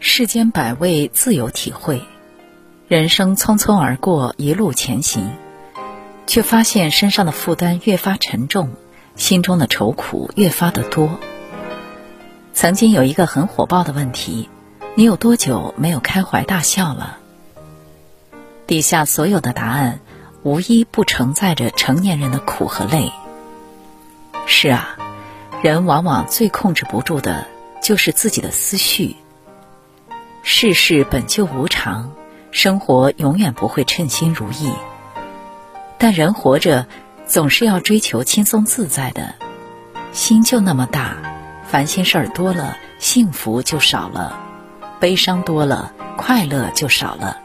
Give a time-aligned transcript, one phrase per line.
[0.00, 2.02] 世间百味自有体会，
[2.88, 5.30] 人生匆匆而过，一路前行，
[6.26, 8.70] 却发现身上的负担越发沉重，
[9.14, 11.20] 心中的愁苦越发的多。
[12.52, 14.48] 曾经有一个很火爆的问题：
[14.96, 17.18] 你有多久没有开怀大笑了？
[18.66, 20.00] 底下所有的答案，
[20.42, 23.12] 无一不承载着成年人的苦和累。
[24.46, 24.96] 是啊，
[25.60, 27.44] 人往往最控制不住的，
[27.82, 29.16] 就是自己的思绪。
[30.44, 32.12] 世事本就无常，
[32.52, 34.72] 生活永远不会称心如意。
[35.98, 36.86] 但人活着，
[37.26, 39.34] 总是要追求轻松自在的。
[40.12, 41.16] 心就那么大，
[41.66, 44.38] 烦心事儿多了，幸福就少了；
[45.00, 47.36] 悲伤多了，快乐就少了。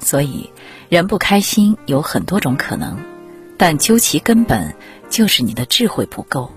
[0.00, 0.50] 所以，
[0.88, 2.96] 人不开心有很多种可能，
[3.58, 4.74] 但究其根本，
[5.10, 6.50] 就是你的智慧不够。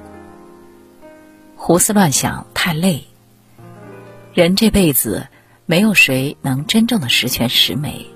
[1.59, 3.05] 胡思乱想太累。
[4.33, 5.27] 人这辈子。
[5.69, 8.07] 没有谁能真正的十全十美。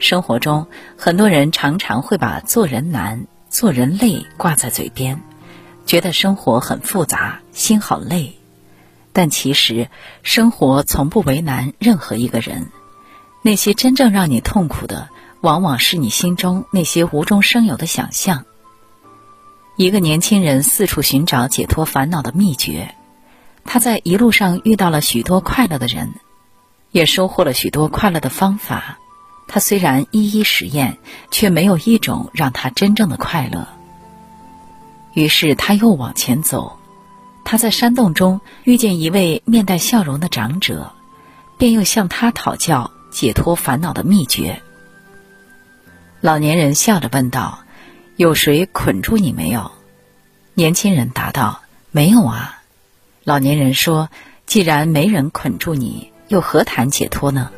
[0.00, 0.66] 生活中，
[0.98, 5.22] 很多人常常会把“做人难，做人累”挂在嘴边，
[5.86, 8.36] 觉得生活很复杂，心好累。
[9.14, 9.88] 但其实，
[10.22, 12.66] 生活从不为难任何一个人。
[13.40, 15.08] 那些真正让你痛苦的，
[15.40, 18.44] 往往是你心中那些无中生有的想象。
[19.76, 22.94] 一个年轻人四处寻找解脱烦恼的秘诀，
[23.64, 26.14] 他在一路上遇到了许多快乐的人。
[26.92, 29.00] 也收获了许多快乐的方法，
[29.48, 33.66] 他虽然一一实验，却没有一种让他真正的快乐。
[35.12, 36.78] 于是他又往前走，
[37.44, 40.92] 他在山洞中遇见一位面带笑容的长者，
[41.58, 44.62] 便又向他讨教解脱烦恼的秘诀。
[46.20, 47.58] 老年人笑着问道
[48.16, 49.70] ：“有谁捆住你没有？”
[50.54, 52.62] 年轻人答道：“没有啊。”
[53.24, 54.08] 老年人说
[54.46, 57.50] ：“既然没人捆住你。”又何谈解脱呢？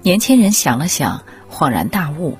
[0.00, 2.38] 年轻人想了想，恍然大悟，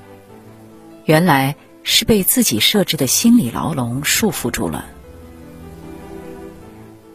[1.03, 4.85] 原来是被自己设置的心理牢笼束缚住了。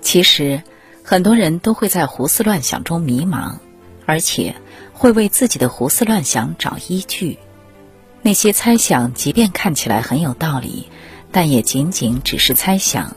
[0.02, 0.62] 其实，
[1.02, 3.56] 很多人都会在胡思乱想中迷茫，
[4.04, 4.54] 而且
[4.92, 7.38] 会为自己的胡思乱想找依据。
[8.22, 10.88] 那些猜想，即便看起来很有道理，
[11.30, 13.16] 但也仅仅只是猜想。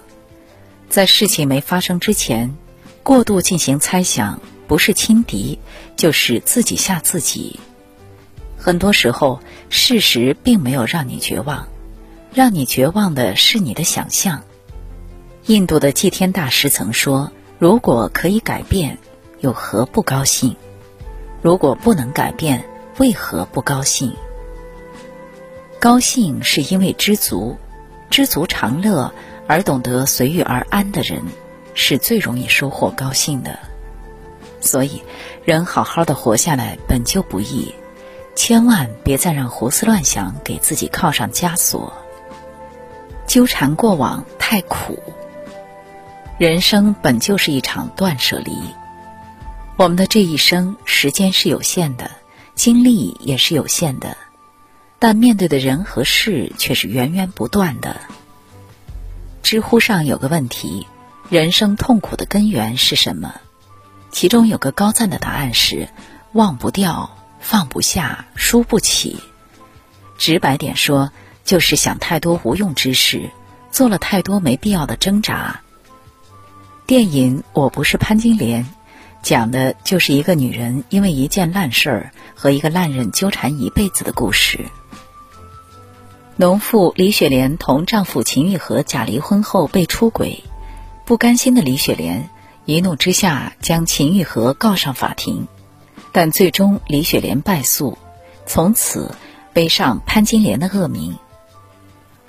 [0.90, 2.56] 在事情没发生之前，
[3.04, 4.40] 过度进行猜想。
[4.68, 5.60] 不是轻敌，
[5.96, 7.60] 就是自己吓自己。
[8.58, 9.40] 很多时候，
[9.70, 11.68] 事实并没有让你绝望，
[12.34, 14.42] 让你绝望的是你的想象。
[15.46, 18.98] 印度的祭天大师曾说：“如果可以改变，
[19.40, 20.56] 有何不高兴？
[21.44, 22.66] 如果不能改变，
[22.98, 24.16] 为何不高兴？
[25.86, 27.60] 高兴是因为知足，
[28.10, 29.14] 知足常乐，
[29.46, 31.22] 而懂得随遇而安的人，
[31.76, 33.60] 是最容易收获高兴的。”
[34.60, 35.04] 所以，
[35.44, 37.72] 人好好的活下来本就不易，
[38.36, 41.94] 千万别再让胡思乱想给自己铐上枷锁。
[43.28, 44.98] 纠缠过往太苦。
[46.40, 48.58] 人生本就是一场断舍离。
[49.78, 52.10] 我们的这一生，时间是有限的，
[52.56, 54.18] 精力也是有限的，
[55.06, 58.02] 但面对的人和事却是源源不断的。
[59.44, 60.88] 知乎上有个问题：
[61.30, 63.36] 人生痛苦的根源是什么？
[64.10, 65.90] 其中有个高赞的答案是：
[66.32, 69.20] 忘不掉、放不下、输不起。
[70.18, 71.12] 直白点说，
[71.44, 73.30] 就是想太多无用之事，
[73.70, 75.62] 做了太多没必要的挣扎。
[76.88, 78.64] 电影《我不是潘金莲》
[79.22, 84.66] 讲的就是一个女人因为一件烂事儿和一个烂人纠缠一辈子的故事。
[86.38, 90.44] 农妇李雪莲同丈夫秦玉和假离婚后被出轨，
[91.06, 92.30] 不甘心的李雪莲。
[92.66, 95.48] 一怒之下，将秦玉和告上法庭，
[96.12, 97.98] 但最终李雪莲败诉，
[98.46, 99.16] 从此
[99.54, 101.16] 背上潘金莲的恶名。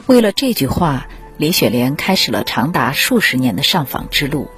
[0.07, 4.49] 为了这句话，李雪莲开始了长达数十年的上访之路，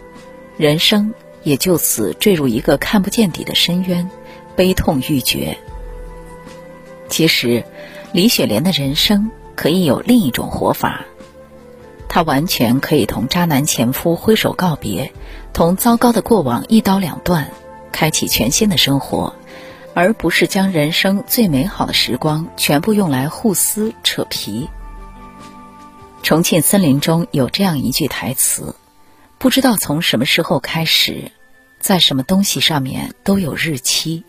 [0.58, 4.10] 人生也就此坠入一个看不见底的深渊，
[4.54, 5.56] 悲痛欲绝。
[7.08, 7.64] 其实，
[8.12, 11.04] 李雪莲的人生可以有另一种活法。
[12.08, 15.12] 她完全可以同渣男前夫挥手告别，
[15.52, 17.50] 同糟糕的过往一刀两断，
[17.90, 19.34] 开启全新的生活，
[19.94, 24.68] 而不是将人生最美好的时光全部用来互撕扯皮。
[26.22, 28.76] 重庆森林中有这样一句台词
[29.38, 31.32] ：“不知道从什么时候开始，
[31.80, 34.22] 在什么东西上面都有日期，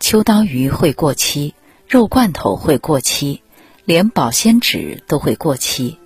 [0.00, 1.54] 秋刀鱼会过期，
[1.88, 3.42] 肉罐头会过期，
[3.90, 5.98] 连保鲜纸都会过期。”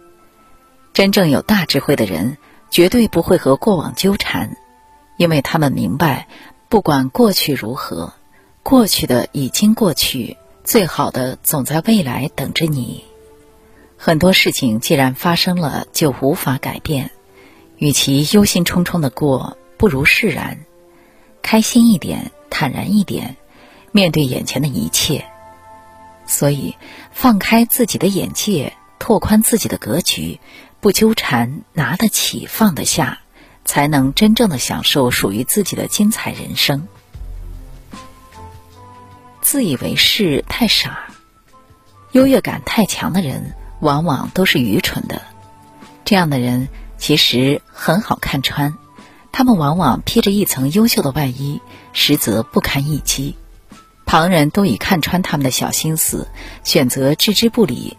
[0.94, 2.38] 真正有大智慧的人，
[2.70, 4.56] 绝对不会和过往纠缠，
[5.18, 6.26] 因为他们明白，
[6.70, 8.14] 不管过去如何，
[8.62, 13.04] 过去的已经过去，最好的总在未来等着你。
[13.98, 17.10] 很多事情既然发生了，就无法改变，
[17.76, 20.64] 与其忧心忡忡的过，不如释然，
[21.42, 23.36] 开心一点，坦然一点，
[23.92, 25.26] 面对眼前的一切。
[26.26, 26.76] 所以，
[27.12, 30.40] 放开自己的眼界，拓宽自己的格局。
[30.80, 33.20] 不纠缠，拿得起，放得下，
[33.64, 36.86] 才能真正的享受属于自己的精彩人生。
[39.40, 41.06] 自以为是太傻，
[42.12, 45.22] 优越感太强的人，往往都是愚蠢的。
[46.04, 46.68] 这样的人
[46.98, 48.76] 其实很好看穿，
[49.32, 51.62] 他们往往披着一层优秀的外衣，
[51.94, 53.36] 实则不堪一击。
[54.06, 56.28] 旁人都已看穿他们的小心思，
[56.62, 57.96] 选择置之不理，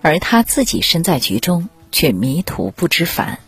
[0.00, 1.68] 而他自己身在局中。
[1.94, 3.38] 却迷途不知返。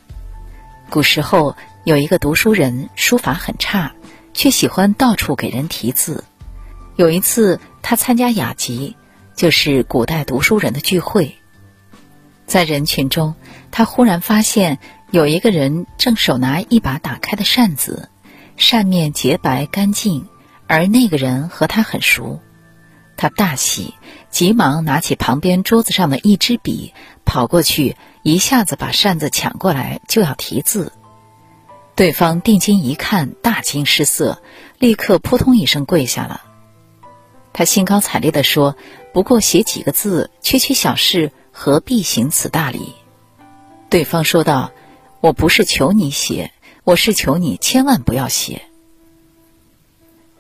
[0.91, 3.95] 古时候有一个读书人，书法很差，
[4.35, 6.25] 却喜欢到处给人题字。
[6.97, 8.99] 有一次，他参加雅集，
[9.35, 11.35] 就是古代读书人的聚会。
[12.47, 13.35] 在人群中，
[13.71, 14.79] 他忽然发现
[15.11, 18.11] 有一个人正手拿一把打开的扇子，
[18.59, 20.29] 扇面洁白干净，
[20.67, 22.41] 而那个人和他很熟。
[23.17, 23.95] 他大喜，
[24.31, 26.93] 急忙拿起旁边桌子上的一支笔，
[27.25, 27.97] 跑过去。
[28.23, 30.93] 一下子把扇子抢过来就要题字，
[31.95, 34.41] 对方定睛一看，大惊失色，
[34.79, 36.41] 立刻扑通一声跪下了。
[37.53, 38.77] 他兴高采烈地说
[39.13, 42.95] ：“不过写几个字，区区小事，何必行此大礼？”
[43.91, 44.73] 对方说道
[45.21, 46.51] ：“我不是求你写，
[46.83, 48.63] 我是求你千万不要写。”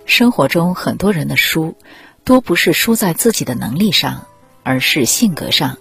[0.07, 1.75] 生活中很多人的输，
[2.25, 4.27] 多不是输在自己的能力上，
[4.63, 5.79] 而是性格上。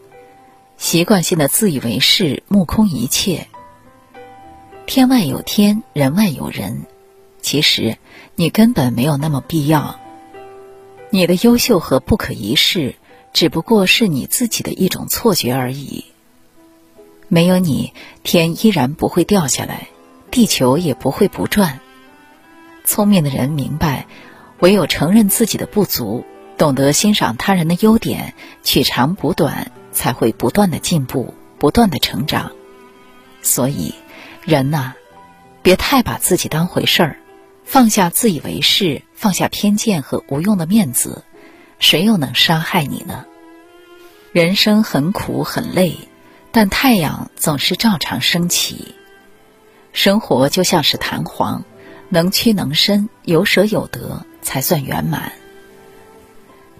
[0.77, 3.47] 习惯性的自以为是，目空一切。
[4.85, 6.83] 天外有天，人外有人。
[7.41, 7.97] 其实
[8.35, 9.99] 你根本没有那么必要。
[11.09, 12.95] 你的优秀和不可一世，
[13.33, 16.05] 只不过是你自己的一种错觉而已。
[17.27, 17.93] 没有你，
[18.23, 19.87] 天依然不会掉下来，
[20.31, 21.79] 地球也不会不转。
[22.83, 24.07] 聪明的人明白，
[24.59, 26.25] 唯有承认自己的不足，
[26.57, 28.33] 懂得欣赏他人的优点，
[28.63, 29.71] 取长补短。
[29.93, 32.51] 才会不断的进步，不断的成长。
[33.43, 33.93] 所以，
[34.43, 34.95] 人呐，
[35.61, 37.17] 别太把自己当回事儿，
[37.63, 41.23] 放下自以为是，放下偏见和无用的面子，
[41.77, 43.25] 谁又能伤害你呢？
[44.31, 45.95] 人生很苦很累，
[46.51, 48.95] 但太阳总是照常升起。
[49.91, 51.65] 生活就像是弹簧，
[52.13, 55.33] 能屈能伸，有舍有得，才算圆满。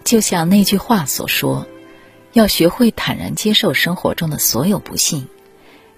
[0.05, 1.67] 就像那句话所说。
[2.33, 5.27] 要学会坦然接受生活中的所有不幸，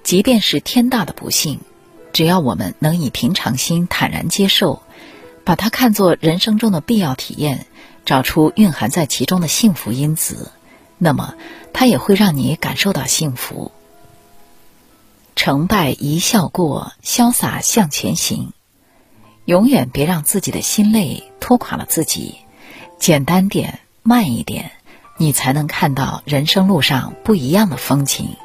[0.04, 1.62] 即便是天大的不幸，
[2.12, 4.82] 只要我们能以平常心坦然接受，
[5.46, 7.68] 把它看作人生中的必要体验，
[8.04, 10.52] 找出蕴含在其中的幸福因子，
[10.98, 11.36] 那么
[11.72, 13.72] 它也会让你感受到幸福。
[15.38, 18.52] 成败一笑过，潇洒向前行，
[19.45, 22.39] 永远别让自己的心累拖垮了自己，
[23.00, 24.71] 简单点，慢一点。
[25.18, 28.36] 你才能看到人生路上不一样的风景。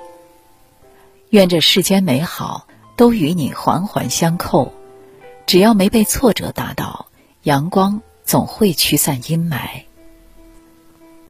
[1.30, 4.72] 愿这世间美好都与你环环相扣，
[5.46, 7.06] 只要没被挫折打倒，
[7.42, 9.82] 阳光总会驱散阴霾。